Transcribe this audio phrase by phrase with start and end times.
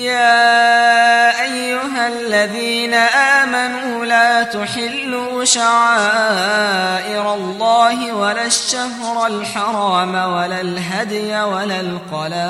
[0.00, 12.40] يا أيها الذين آمنوا لا تحلوا شعائر الله ولا الشهر الحرام ولا الهدي ولا القلائد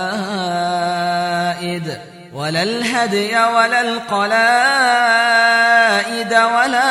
[2.35, 4.31] ولا الهدي ولا القلائد
[6.33, 6.91] ولا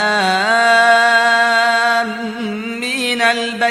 [0.00, 0.81] آمين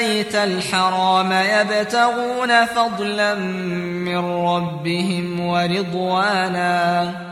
[0.02, 7.31] البيت الحرام يبتغون فضلا من ربهم ورضوانا.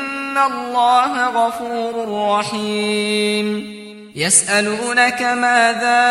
[0.31, 1.93] إن الله غفور
[2.39, 3.81] رحيم
[4.15, 6.03] يسألونك ماذا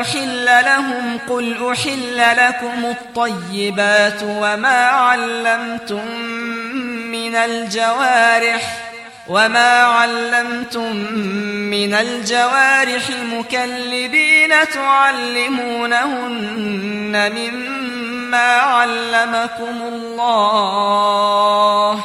[0.00, 6.08] أحل لهم قل أحل لكم الطيبات وما علمتم
[7.12, 8.78] من الجوارح
[9.28, 10.96] وما علمتم
[11.70, 16.12] من الجوارح مكلبين تعلمونهن
[17.32, 22.04] مما علمكم الله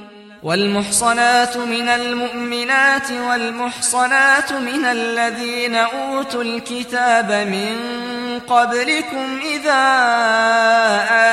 [0.43, 7.75] والمحصنات من المؤمنات والمحصنات من الذين أوتوا الكتاب من
[8.47, 9.83] قبلكم إذا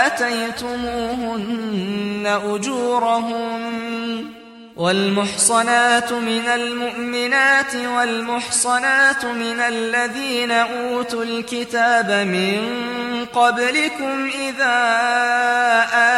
[0.06, 1.58] آتيتموهن
[2.44, 3.87] أجورهن
[4.78, 12.60] والمحصنات من المؤمنات والمحصنات من الذين أوتوا الكتاب من
[13.32, 14.76] قبلكم إذا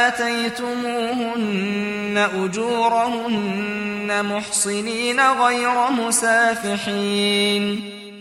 [0.06, 7.99] آتيتموهن أجورهن محصنين غير مسافحين.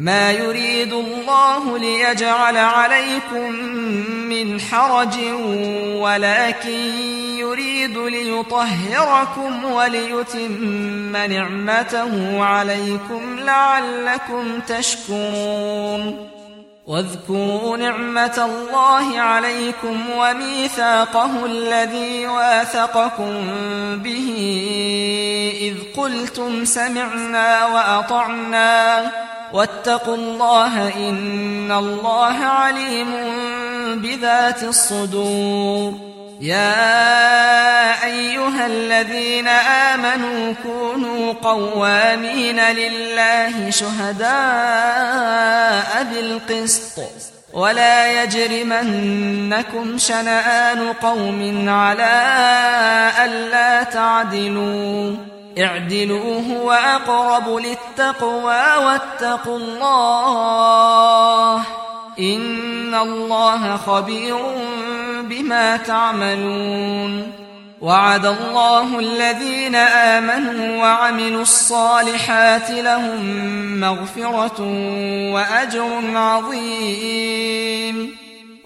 [0.00, 3.52] ما يريد الله ليجعل عليكم
[4.28, 5.18] من حرج
[5.94, 6.78] ولكن
[7.38, 16.28] يريد ليطهركم وليتم نعمته عليكم لعلكم تشكرون.
[16.86, 23.32] واذكروا نعمة الله عليكم وميثاقه الذي واثقكم
[23.96, 24.30] به
[25.60, 29.10] إذ قلتم سمعنا وأطعنا.
[29.52, 33.10] واتقوا الله إن الله عليم
[33.94, 35.94] بذات الصدور.
[36.40, 44.30] يا أيها الذين آمنوا كونوا قوامين لله شهداء
[46.12, 47.00] بالقسط.
[47.52, 52.22] ولا يجرمنكم شنآن قوم على
[53.24, 55.16] ألا تعدلوا.
[55.58, 61.56] اعدلوا هو أقرب للتقوى واتقوا الله
[62.18, 64.38] إن الله خبير
[65.22, 67.32] بما تعملون
[67.80, 73.20] وعد الله الذين آمنوا وعملوا الصالحات لهم
[73.80, 74.60] مغفرة
[75.32, 78.16] وأجر عظيم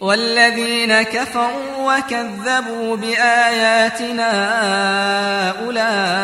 [0.00, 4.30] والذين كفروا وكذبوا بآياتنا
[5.66, 6.23] أولئك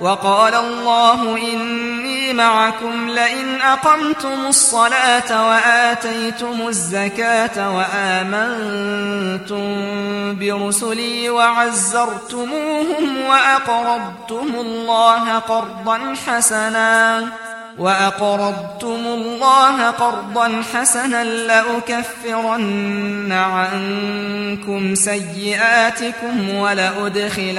[0.00, 9.58] وقال الله إني معكم لئن أقمتم الصلاة وآتيتم الزكاة وآمنتم
[10.38, 17.28] برسلي وعزرتموهم وأقرضتم الله قرضا حسناً
[17.78, 27.56] وأقرضتم الله قرضا حسنا لأكفرن عنكم سيئاتكم ولأدخلنكم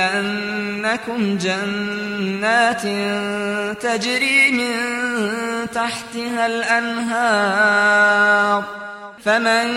[1.37, 2.81] جنات
[3.81, 4.75] تجري من
[5.73, 7.99] تحتها الأنهار
[9.25, 9.67] فمن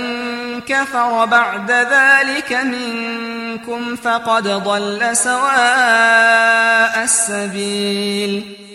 [0.61, 8.43] كفر بعد ذلك منكم فقد ضل سواء السبيل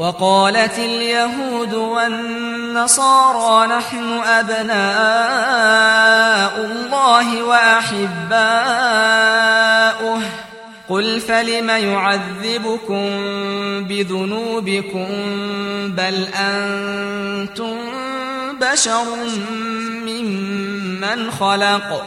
[0.00, 4.74] وقالت اليهود والنصارى نحن أبناء
[6.64, 8.40] الله وأحباؤه.
[10.88, 13.08] قل فلم يعذبكم
[13.84, 15.06] بذنوبكم
[15.96, 17.76] بل أنتم
[18.60, 19.04] بشر
[20.06, 22.06] ممن خلق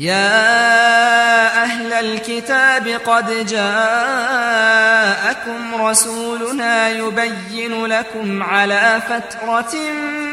[0.00, 3.74] يا أهل الكتاب قد جاءكم
[5.86, 9.74] رسولنا يبين لكم على فترة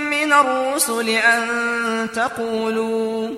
[0.10, 1.42] من الرسل أن
[2.16, 3.30] تقولوا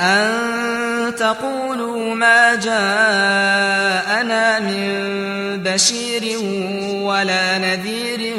[0.00, 4.88] أن تقولوا ما جاءنا من
[5.62, 6.38] بشير
[7.02, 8.34] ولا نذير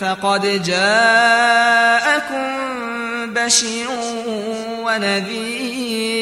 [0.00, 2.64] فقد جاءكم
[3.34, 3.88] بشير
[4.82, 6.14] ونذير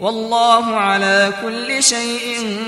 [0.00, 2.58] والله على كل شيء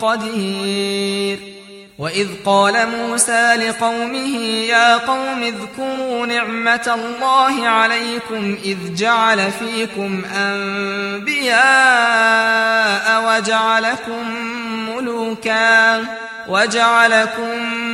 [0.00, 1.54] قدير
[1.98, 4.36] وإذ قال موسى لقومه
[4.68, 11.54] يا قوم اذكروا نعمة الله عليكم إذ جعل فيكم أنبياء
[13.28, 14.34] وجعلكم
[14.88, 16.04] ملوكا
[16.48, 17.93] وجعلكم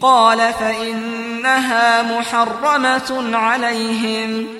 [0.00, 4.59] قال فإنها محرمة عليهم.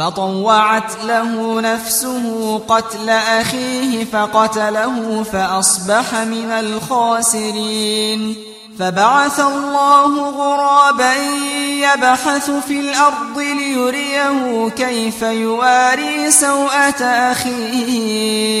[0.00, 8.36] فطوعت له نفسه قتل أخيه فقتله فأصبح من الخاسرين.
[8.78, 11.14] فبعث الله غرابا
[11.66, 18.60] يبحث في الأرض ليريه كيف يواري سوءة أخيه.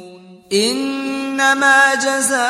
[0.53, 2.41] إنما جزاء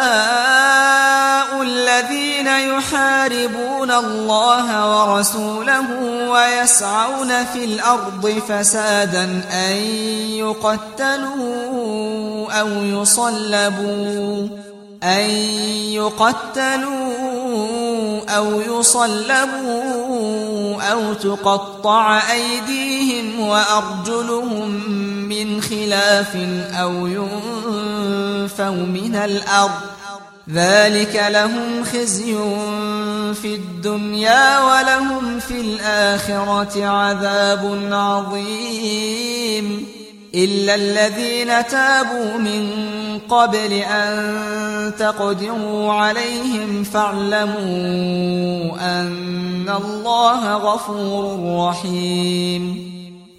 [1.62, 5.86] الذين يحاربون الله ورسوله
[6.30, 9.76] ويسعون في الأرض فسادا أن
[10.42, 11.72] يقتلوا
[12.52, 14.48] أو يصلبوا
[15.04, 15.30] أن
[15.94, 17.22] يقتلوا
[18.30, 20.02] أو يصلبوا
[20.82, 24.70] أو تقطع أيديهم وأرجلهم
[25.30, 26.36] من خلاف
[26.74, 27.08] أو
[28.42, 29.72] ينفوا من الأرض
[30.50, 32.36] ذلك لهم خزي
[33.34, 39.86] في الدنيا ولهم في الآخرة عذاب عظيم
[40.36, 42.70] إلا الذين تابوا من
[43.30, 47.60] قبل أن تقدروا عليهم فاعلموا
[48.80, 52.92] أن الله غفور رحيم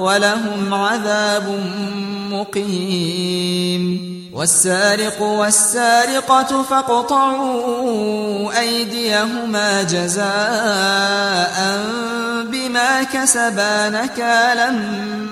[0.00, 1.60] ولهم عذاب
[2.30, 4.18] مقيم.
[4.34, 11.58] والسارق والسارقة فاقطعوا أيديهما جزاء
[12.44, 14.70] بما كسبا نكالا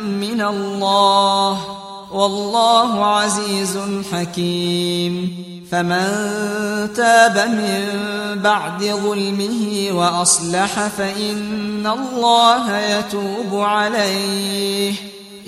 [0.05, 1.86] من الله.
[2.12, 3.79] والله عزيز
[4.12, 5.47] حكيم.
[5.71, 6.09] فمن
[6.97, 7.85] تاب من
[8.42, 14.95] بعد ظلمه وأصلح فإن الله يتوب عليه.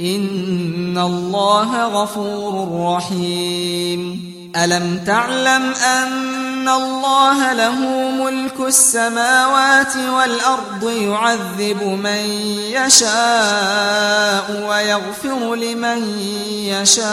[0.01, 4.38] إن الله غفور رحيم.
[4.57, 12.25] ألم تعلم أن الله له ملك السماوات والأرض يعذب من
[12.73, 16.19] يشاء ويغفر لمن
[16.65, 17.09] يشاء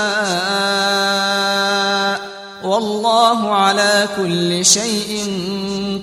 [2.65, 5.23] والله على كل شيء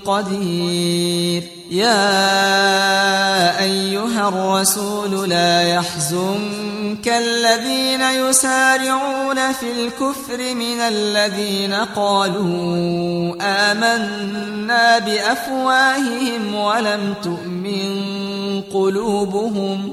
[0.05, 1.43] قدير.
[1.71, 17.15] يا أيها الرسول لا يحزنك الذين يسارعون في الكفر من الذين قالوا آمنا بأفواههم ولم
[17.23, 19.93] تؤمن قلوبهم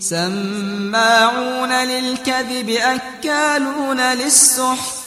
[0.00, 5.00] سماعون للكذب أكالون للسحت.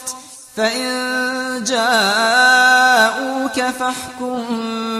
[0.56, 4.44] فإن جاءوك فاحكم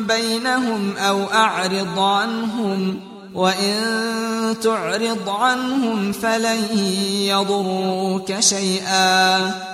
[0.00, 3.00] بينهم أو أعرض عنهم
[3.35, 6.78] وإن تعرض عنهم فلن
[7.28, 9.73] يضروك شيئا.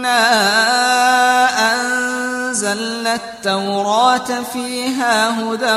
[0.00, 5.76] إنا أنزلنا التوراة فيها هدى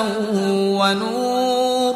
[0.80, 1.96] ونور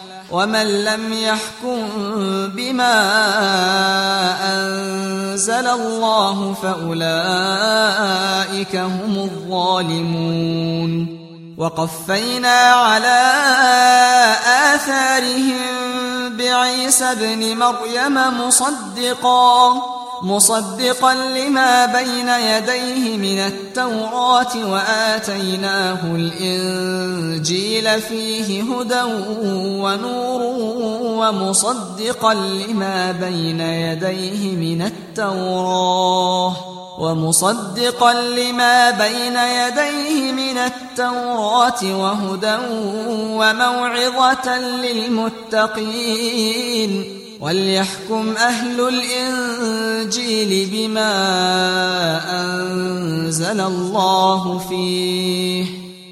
[0.31, 1.89] ومن لم يحكم
[2.55, 2.95] بما
[4.55, 7.15] أنزل الله فأولئك
[8.75, 11.21] هم الظالمون.
[11.57, 13.21] وقفينا على
[14.73, 15.67] آثارهم
[16.37, 19.81] بعيسى ابن مريم مصدقا.
[20.23, 29.03] مصدقا لما بين يديه من التوراة وآتيناه الإنجيل فيه هدى
[29.81, 30.41] ونور
[31.01, 36.80] ومصدقا لما بين يديه من التوراة.
[36.97, 42.57] ومصدقا لما بين يديه من التوراة وهدى
[43.37, 44.57] وموعظة
[45.61, 51.11] للمتقين وليحكم أهل الإنجيل بما
[52.41, 55.90] أنزل الله فيه.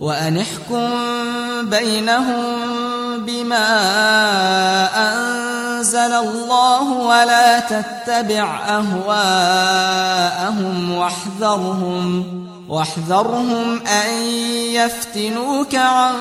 [0.00, 0.88] وأنحكم
[1.62, 2.44] بينهم
[3.16, 3.66] بما
[4.96, 9.76] أنزل الله ولا تتبع أهواءهم
[10.92, 12.24] واحذرهم
[12.68, 14.10] واحذرهم أن
[14.74, 16.14] يفتنوك عن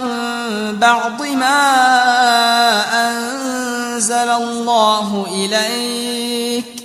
[0.81, 1.61] بعض ما
[2.93, 6.84] أنزل الله إليك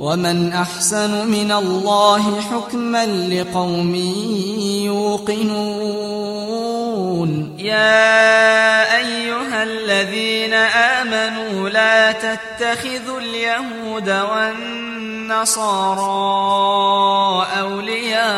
[0.00, 3.94] ومن أحسن من الله حكما لقوم
[4.84, 6.00] يوقنون.
[7.58, 15.46] يا أيها الذين آمنوا لا تتخذوا اليهود والنصارى
[17.60, 18.30] أولياء.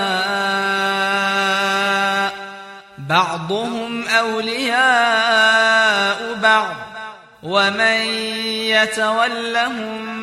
[2.99, 4.79] بعضهم أولياء
[6.43, 6.75] بعض.
[7.43, 8.01] ومن
[8.71, 10.23] يتولهم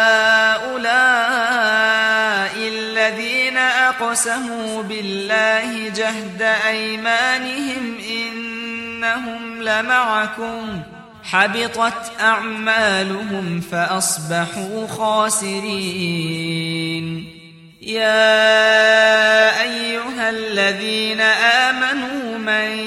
[4.11, 10.81] أقسموا بالله جهد أيمانهم إنهم لمعكم.
[11.23, 15.81] حبطت أعمالهم فأصبحوا خاسرين.
[17.81, 22.77] يا أيها الذين آمنوا من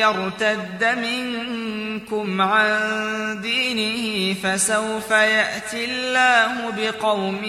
[0.00, 7.44] يرتد منكم عن دينه فسوف يأتي الله بقوم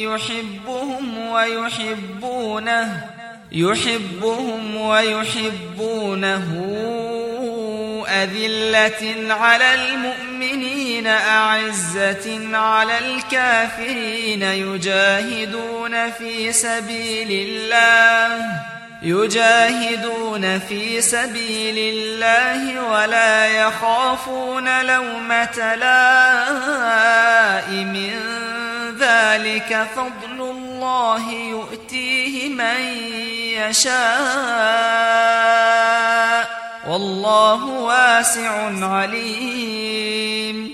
[0.00, 3.04] يحبهم ويحبونه
[3.52, 6.46] يحبهم ويحبونه
[8.08, 10.33] أذلة على المؤمنين.
[11.06, 18.44] أعزة على الكافرين يجاهدون في سبيل الله
[19.02, 26.74] يجاهدون في سبيل الله ولا يخافون لومة لائم.
[29.00, 32.80] ذلك فضل الله يؤتيه من
[33.68, 34.04] يشاء.
[36.88, 40.73] والله واسع عليم.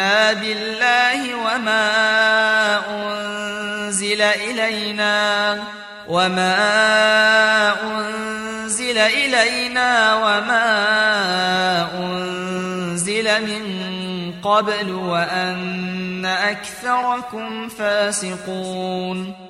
[0.00, 1.90] آمنا بالله وما
[2.88, 5.58] أنزل إلينا
[6.08, 6.56] وما
[7.82, 10.68] أنزل إلينا وما
[11.98, 13.64] أنزل من
[14.42, 19.49] قبل وأن أكثركم فاسقون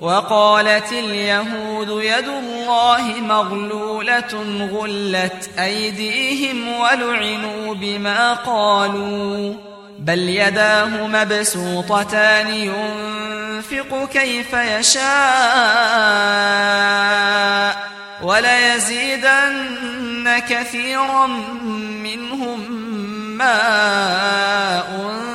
[0.00, 9.54] وقالت اليهود يد الله مغلولة غلت أيديهم ولعنوا بما قالوا.
[9.98, 15.06] بل يداه مبسوطتان ينفق كيف يشاء
[18.22, 19.56] وليزيدن
[20.48, 21.26] كثيرا
[22.02, 22.70] منهم
[23.36, 23.62] ما
[24.88, 25.25] أنزل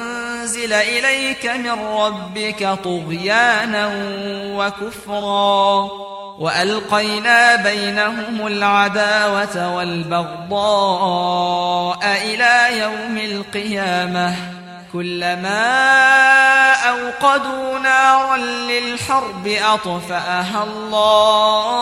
[0.61, 3.91] أنزل إليك من ربك طغيانا
[4.55, 5.89] وكفرا
[6.39, 11.19] وألقينا بينهم العداوة والبغضاء
[12.03, 14.35] إلى يوم القيامة
[14.93, 15.81] كلما
[16.73, 21.81] أوقدوا نارا للحرب أطفأها الله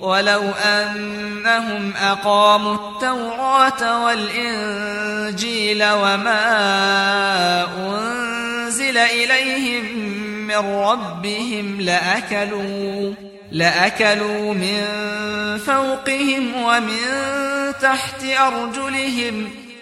[0.00, 6.40] ولو أنهم أقاموا التوراة والإنجيل وما
[7.78, 9.84] أنزل إليهم
[10.46, 13.14] من ربهم لأكلوا
[13.52, 14.84] لأكلوا من
[15.66, 17.00] فوقهم ومن
[17.82, 19.50] تحت أرجلهم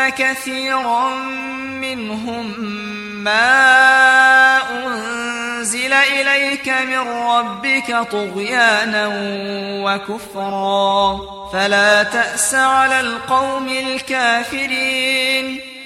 [0.00, 1.10] كثيرا
[1.80, 2.60] منهم
[3.24, 9.06] ما أنزل إليك من ربك طغيانا
[9.84, 11.20] وكفرا
[11.52, 15.60] فلا تأس على القوم الكافرين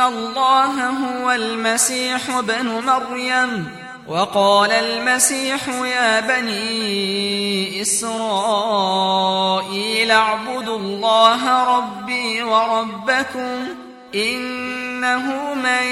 [0.00, 3.70] الله هو المسيح ابن مريم
[4.08, 9.20] وقال المسيح يا بني إسرائيل
[10.10, 13.66] اعبدوا الله ربي وربكم
[14.14, 15.82] إنه من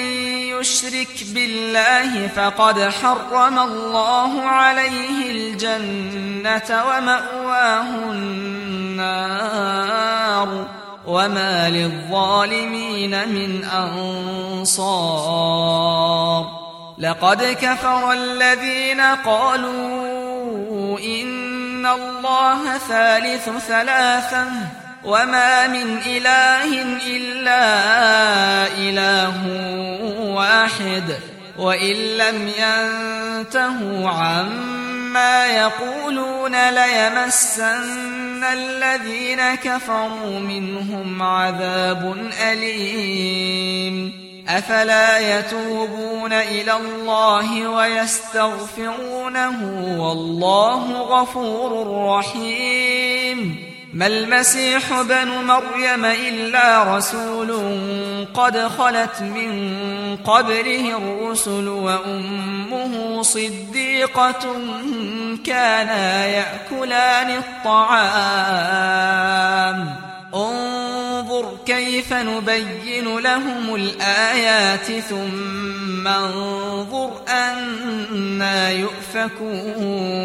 [0.61, 9.65] يشرك بالله فقد حرم الله عليه الجنة ومأواه النار
[11.07, 13.65] وما للظالمين من
[14.65, 15.35] أنصار
[16.99, 24.47] لقد كفر الذين قالوا إن الله ثالث ثلاثة
[25.05, 27.65] وما من إله إلا
[28.79, 29.35] إله
[30.35, 31.15] واحد
[31.59, 34.75] وإن لم ينتهوا عما
[35.47, 42.17] يقولون ليمسن الذين كفروا منهم عذاب
[42.53, 44.25] أليم.
[44.49, 49.59] أفلا يتوبون إلى الله ويستغفرونه
[50.01, 51.87] والله غفور
[52.19, 53.74] رحيم.
[53.95, 57.53] ما المسيح ابن مريم إلا رسول
[58.35, 64.57] قد خلت من قبره الرسل وأمه صديقة
[65.47, 68.35] كانا يأكلان الطعام.
[70.35, 80.25] انظر كيف نبين لهم الآيات ثم انظر أنا يؤفكون.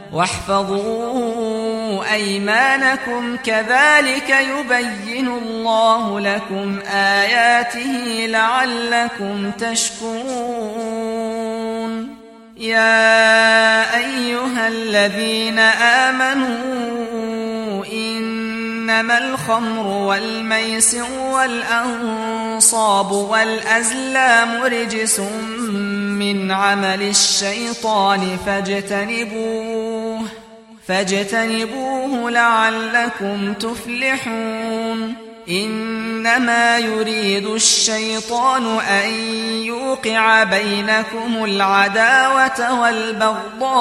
[0.11, 11.01] واحفظوا أيمانكم كذلك يبين الله لكم آياته لعلكم تشكرون.
[12.57, 15.59] يا أيها الذين
[16.09, 25.21] آمنوا إنما الخمر والميسر والأنصاب والأزلام رجس
[26.21, 30.21] من عمل الشيطان فاجتنبوه
[30.87, 35.15] فاجتنبوه لعلكم تفلحون.
[35.49, 39.09] إنما يريد الشيطان أن
[39.63, 43.71] يوقع بينكم العداوة والبغضاء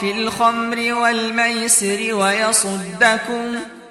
[0.00, 3.56] في الخمر والميسر ويصدكم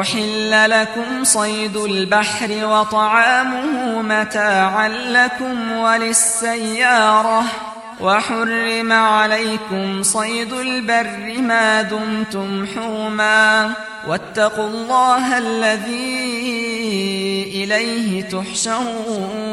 [0.00, 7.44] أحل لكم صيد البحر وطعامه متاعا لكم وللسيارة.
[8.00, 13.70] وحرم عليكم صيد البر ما دمتم حرما
[14.08, 16.32] واتقوا الله الذي
[17.54, 19.52] إليه تحشرون.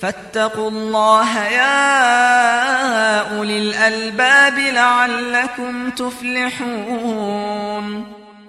[0.00, 1.88] فاتقوا الله يا
[3.36, 7.38] أولي الألباب لعلكم تفلحون.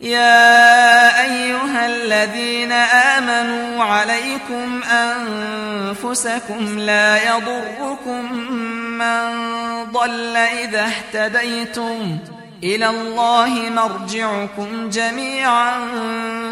[0.00, 8.32] يا أيها الذين آمنوا عليكم أنفسكم لا يضركم
[8.98, 9.34] من
[9.92, 12.18] ضل إذا اهتديتم
[12.62, 15.72] إلى الله مرجعكم جميعا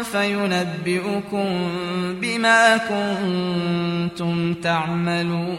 [0.03, 1.69] فينبئكم
[2.21, 5.57] بما كنتم تعملون.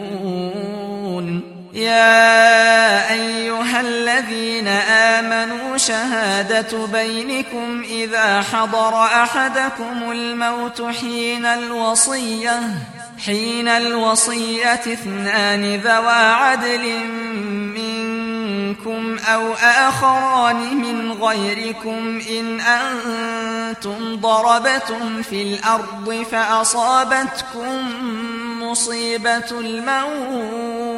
[1.79, 12.61] يا أيها الذين آمنوا شهادة بينكم إذا حضر أحدكم الموت حين الوصية
[13.27, 17.07] حين الوصية اثنان ذوى عدل
[17.79, 27.89] منكم أو آخران من غيركم إن أنتم ضربتم في الأرض فأصابتكم
[28.63, 30.98] مصيبة الموت.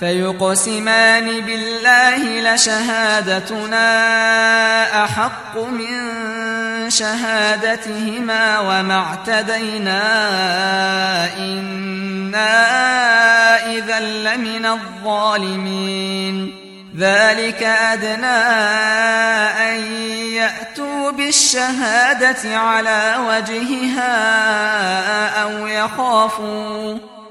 [0.00, 3.84] فيقسمان بالله لشهادتنا
[5.04, 5.90] أحق من
[6.90, 10.02] شهادتهما وما اعتدينا
[11.38, 12.56] إنا
[13.72, 16.54] إذا لمن الظالمين.
[16.98, 18.26] ذلك أدنى
[19.68, 19.84] أن
[20.32, 24.12] يأتوا بالشهادة على وجهها
[25.42, 26.98] أو يخافوا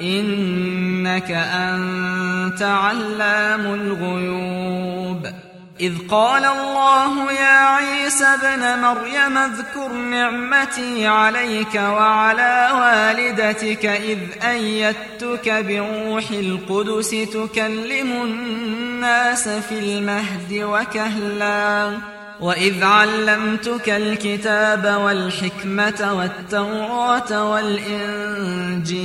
[0.00, 5.26] إنك أنت علام الغيوب.
[5.80, 16.30] إذ قال الله يا عيسى ابن مريم اذكر نعمتي عليك وعلى والدتك إذ أيدتك بروح
[16.30, 22.13] القدس تكلم الناس في المهد وكهلاً.
[22.40, 29.04] وإذ علمتك الكتاب والحكمة والتوراة والإنجيل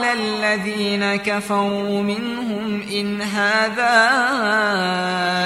[0.03, 4.09] الذين كفروا منهم إن هذا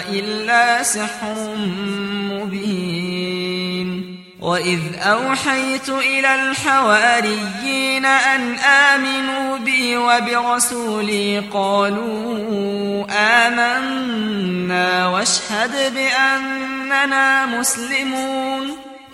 [0.10, 1.56] إلا سحر
[2.32, 18.85] مبين وإذ أوحيت إلى الحواريين أن آمنوا بي وبرسولي قالوا آمنا واشهد بأننا مسلمون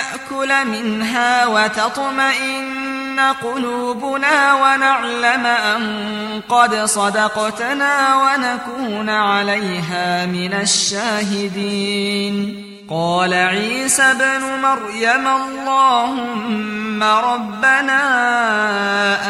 [0.00, 12.66] نأكل منها وتطمئن قلوبنا ونعلم أن قد صدقتنا ونكون عليها من الشاهدين.
[12.90, 18.00] قال عيسى بن مريم اللهم ربنا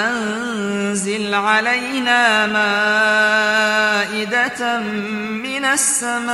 [0.09, 2.47] أنزل علينا
[4.07, 4.79] مائدة
[5.45, 6.31] من السماء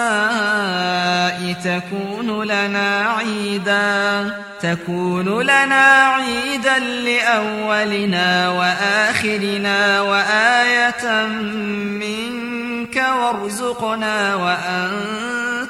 [1.64, 15.55] تكون لنا عيدا تكون لنا عيدا لأولنا وآخرنا وآية منك وارزقنا وأنت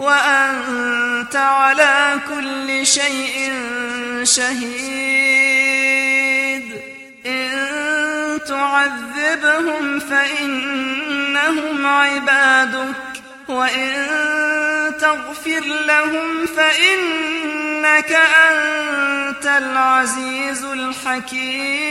[0.00, 3.52] وأنت على كل شيء
[4.22, 5.60] شهيد.
[7.26, 7.50] إن
[8.48, 12.96] تعذبهم فإنهم عبادك
[13.48, 14.06] وإن
[15.00, 18.12] تغفر لهم فإنك
[18.50, 21.90] أنت العزيز الحكيم.